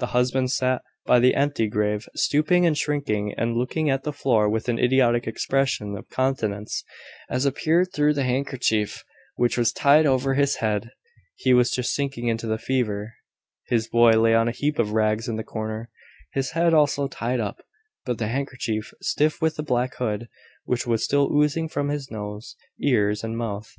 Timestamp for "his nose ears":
21.88-23.24